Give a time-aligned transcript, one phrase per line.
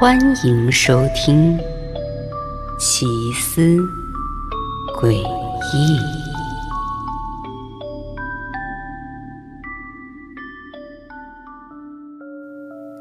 [0.00, 1.58] 欢迎收听
[2.78, 3.76] 《奇思
[4.98, 5.14] 诡异》。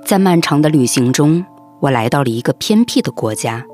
[0.05, 1.45] 在漫长的旅行中，
[1.79, 3.65] 我来到了一个偏僻的国家。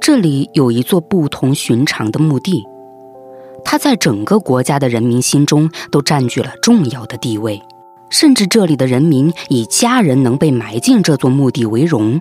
[0.00, 2.64] 这里有一座不同寻常的墓地，
[3.64, 7.62] 它在整个国家的人民心中都占据了重要的地位。
[8.14, 12.20] 甚至这里的人民以家人能被埋进这座墓地为荣，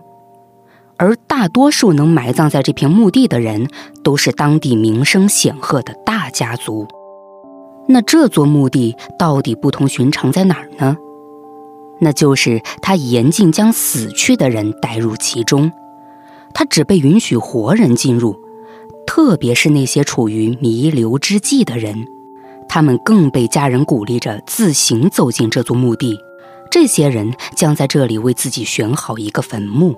[0.97, 3.67] 而大多数能埋葬在这片墓地的人，
[4.03, 6.87] 都是当地名声显赫的大家族。
[7.87, 10.97] 那这座墓地到底不同寻常在哪儿呢？
[12.01, 15.71] 那就是他严禁将死去的人带入其中，
[16.55, 18.35] 他只被允许活人进入，
[19.05, 22.07] 特别是那些处于弥留之际的人。
[22.67, 26.17] 他们更被家人鼓励着自行走进这座墓地。
[26.71, 29.95] 这些人将在这里为自己选好一个坟墓。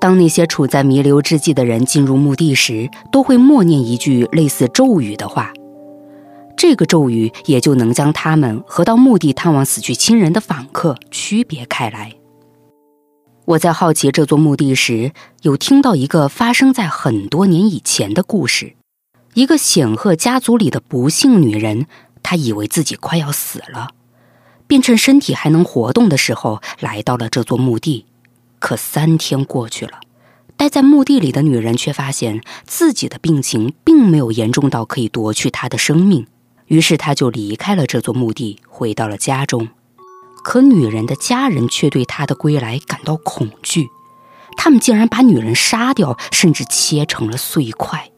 [0.00, 5.50] 当那些处在弥留之际的人进入墓地时，都会默念一句类似咒语的话。
[6.56, 12.12] 这个咒语也就能将他们和到墓地探望死去亲人的访客区别开来。
[13.46, 18.74] 我在好奇这座墓地时，有听到一个发生在很多年以前的故事。
[19.34, 21.86] 一个显赫家族里的不幸女人，
[22.22, 23.90] 她以为自己快要死了，
[24.66, 28.06] 便趁身体还能活动的时候来到了这座墓地。
[28.60, 30.00] 可三天过去了，
[30.56, 36.26] 待在墓地里的女人却发现自己的病情并没有严重到可以夺去她的生命，
[36.68, 39.68] 于是她就离开了这座墓地，回到了家中。
[40.44, 43.88] 可女人的家人却对她的归来感到恐惧，
[44.56, 48.10] 他们竟然把女人杀掉，甚至切成了碎块。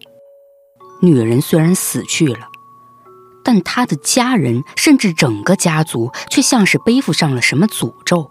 [1.01, 2.49] 女人虽然死去了，
[3.45, 8.31] 但她的家人甚至整个家族却像是背负上了什么诅咒。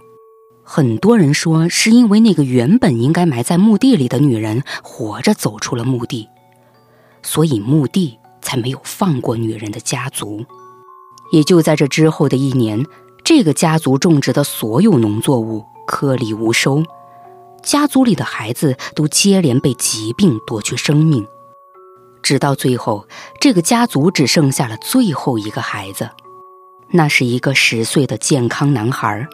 [0.63, 6.27] 很多人说，是因为那个原本应该埋在墓地里的女人活着走出了墓地，
[7.21, 10.43] 所以墓地才没有放过女人的家族。
[11.31, 12.83] 也就在这之后的一年，
[13.23, 16.83] 这个家族种植的所有农作物颗粒无收，
[17.61, 21.27] 家族里的孩子都接连被疾病夺去生命。
[22.25, 23.07] 直到最后，
[23.39, 26.09] 这个家族只剩下了最后一个孩子，
[26.89, 29.27] 那是一个十岁的健康男孩。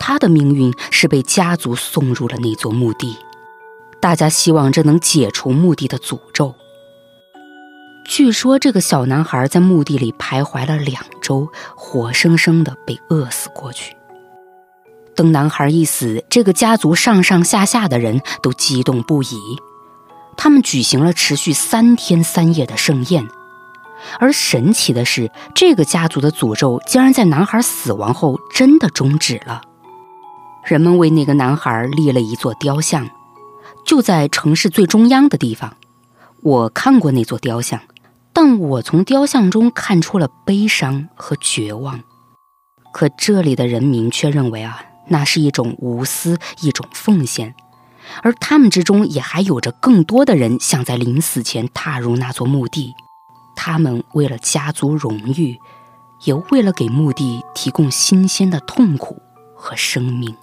[0.00, 3.16] 他的命运是被家族送入了那座墓地。
[4.00, 6.52] 大家希望这能解除墓地的诅咒。
[8.04, 11.46] 据说这个小男孩在墓地里徘徊了两周，
[11.76, 13.94] 活生生的被饿死过去。
[15.14, 19.36] 等男孩一死，这个家族上上下下的人都激动不已。
[20.36, 23.28] 他们举行了持续三天三夜的盛宴，
[24.18, 29.62] 而神奇的是，这个家族的诅咒竟然在男孩死亡后真的终止了。
[30.64, 33.08] 人们为那个男孩立了一座雕像，
[33.84, 35.76] 就在城市最中央的地方。
[36.42, 37.80] 我看过那座雕像，
[38.32, 42.00] 但我从雕像中看出了悲伤和绝望。
[42.92, 47.54] 可这里的人民却认为啊，那是一种无私，一种奉献。
[48.22, 52.94] 而他们之中也还有着更多的人想在临死前踏入那座墓地，
[53.56, 55.58] 他们为了家族荣誉，
[56.24, 59.20] 也为了给墓地提供新鲜的痛苦
[59.54, 60.36] 和生命。